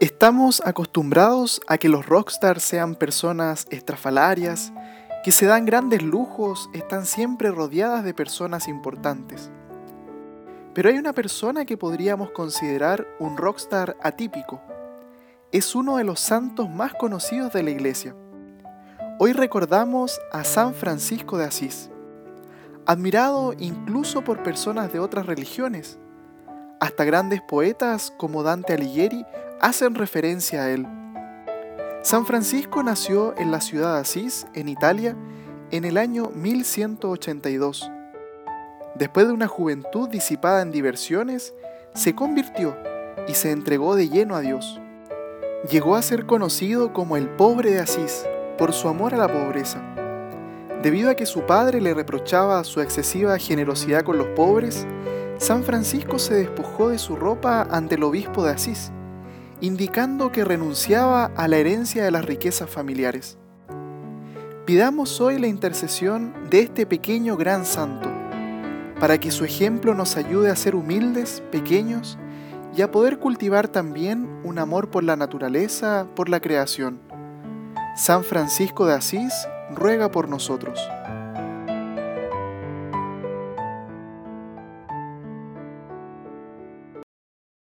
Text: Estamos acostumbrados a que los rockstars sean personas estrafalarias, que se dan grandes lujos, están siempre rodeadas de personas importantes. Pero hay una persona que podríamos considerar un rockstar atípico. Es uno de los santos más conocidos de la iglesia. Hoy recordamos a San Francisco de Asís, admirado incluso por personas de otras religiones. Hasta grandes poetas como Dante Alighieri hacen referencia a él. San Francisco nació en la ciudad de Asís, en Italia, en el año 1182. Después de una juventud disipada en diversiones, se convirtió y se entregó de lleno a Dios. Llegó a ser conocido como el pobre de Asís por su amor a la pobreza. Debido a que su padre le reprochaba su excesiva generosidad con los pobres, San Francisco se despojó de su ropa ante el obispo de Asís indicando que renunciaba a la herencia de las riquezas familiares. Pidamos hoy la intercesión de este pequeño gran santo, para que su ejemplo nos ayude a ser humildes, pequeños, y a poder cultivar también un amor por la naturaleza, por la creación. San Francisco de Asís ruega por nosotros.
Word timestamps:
Estamos 0.00 0.62
acostumbrados 0.64 1.60
a 1.66 1.76
que 1.76 1.90
los 1.90 2.06
rockstars 2.06 2.62
sean 2.62 2.94
personas 2.94 3.66
estrafalarias, 3.68 4.72
que 5.22 5.30
se 5.30 5.44
dan 5.44 5.66
grandes 5.66 6.02
lujos, 6.02 6.70
están 6.72 7.04
siempre 7.04 7.50
rodeadas 7.50 8.02
de 8.02 8.14
personas 8.14 8.66
importantes. 8.66 9.50
Pero 10.72 10.88
hay 10.88 10.96
una 10.96 11.12
persona 11.12 11.66
que 11.66 11.76
podríamos 11.76 12.30
considerar 12.30 13.06
un 13.18 13.36
rockstar 13.36 13.98
atípico. 14.00 14.62
Es 15.52 15.74
uno 15.74 15.98
de 15.98 16.04
los 16.04 16.18
santos 16.18 16.70
más 16.70 16.94
conocidos 16.94 17.52
de 17.52 17.62
la 17.62 17.70
iglesia. 17.70 18.16
Hoy 19.18 19.34
recordamos 19.34 20.18
a 20.32 20.44
San 20.44 20.72
Francisco 20.72 21.36
de 21.36 21.44
Asís, 21.44 21.90
admirado 22.86 23.52
incluso 23.58 24.24
por 24.24 24.42
personas 24.42 24.94
de 24.94 24.98
otras 24.98 25.26
religiones. 25.26 25.98
Hasta 26.80 27.04
grandes 27.04 27.42
poetas 27.42 28.10
como 28.16 28.42
Dante 28.42 28.72
Alighieri 28.72 29.26
hacen 29.60 29.94
referencia 29.94 30.62
a 30.62 30.70
él. 30.70 30.86
San 32.02 32.24
Francisco 32.24 32.82
nació 32.82 33.36
en 33.36 33.50
la 33.50 33.60
ciudad 33.60 33.94
de 33.94 34.00
Asís, 34.00 34.46
en 34.54 34.70
Italia, 34.70 35.14
en 35.70 35.84
el 35.84 35.98
año 35.98 36.30
1182. 36.34 37.90
Después 38.94 39.26
de 39.26 39.34
una 39.34 39.46
juventud 39.46 40.08
disipada 40.08 40.62
en 40.62 40.70
diversiones, 40.70 41.52
se 41.94 42.14
convirtió 42.14 42.74
y 43.28 43.34
se 43.34 43.50
entregó 43.50 43.94
de 43.94 44.08
lleno 44.08 44.34
a 44.34 44.40
Dios. 44.40 44.80
Llegó 45.70 45.96
a 45.96 46.02
ser 46.02 46.24
conocido 46.24 46.94
como 46.94 47.18
el 47.18 47.28
pobre 47.28 47.72
de 47.72 47.80
Asís 47.80 48.24
por 48.56 48.72
su 48.72 48.88
amor 48.88 49.12
a 49.12 49.18
la 49.18 49.28
pobreza. 49.28 49.82
Debido 50.82 51.10
a 51.10 51.14
que 51.14 51.26
su 51.26 51.44
padre 51.44 51.82
le 51.82 51.92
reprochaba 51.92 52.64
su 52.64 52.80
excesiva 52.80 53.36
generosidad 53.36 54.02
con 54.02 54.16
los 54.16 54.28
pobres, 54.28 54.86
San 55.40 55.64
Francisco 55.64 56.20
se 56.20 56.34
despojó 56.34 56.90
de 56.90 56.98
su 56.98 57.16
ropa 57.16 57.66
ante 57.68 57.96
el 57.96 58.04
obispo 58.04 58.44
de 58.44 58.52
Asís 58.52 58.92
indicando 59.60 60.32
que 60.32 60.44
renunciaba 60.44 61.26
a 61.36 61.48
la 61.48 61.58
herencia 61.58 62.04
de 62.04 62.10
las 62.10 62.24
riquezas 62.24 62.68
familiares. 62.70 63.38
Pidamos 64.64 65.20
hoy 65.20 65.38
la 65.38 65.48
intercesión 65.48 66.32
de 66.48 66.60
este 66.60 66.86
pequeño 66.86 67.36
gran 67.36 67.64
santo, 67.64 68.08
para 68.98 69.18
que 69.18 69.30
su 69.30 69.44
ejemplo 69.44 69.94
nos 69.94 70.16
ayude 70.16 70.50
a 70.50 70.56
ser 70.56 70.74
humildes, 70.74 71.42
pequeños, 71.50 72.18
y 72.76 72.82
a 72.82 72.90
poder 72.90 73.18
cultivar 73.18 73.68
también 73.68 74.40
un 74.44 74.58
amor 74.58 74.90
por 74.90 75.02
la 75.02 75.16
naturaleza, 75.16 76.06
por 76.14 76.28
la 76.28 76.40
creación. 76.40 77.00
San 77.96 78.22
Francisco 78.22 78.86
de 78.86 78.94
Asís 78.94 79.34
ruega 79.74 80.10
por 80.10 80.28
nosotros. 80.28 80.80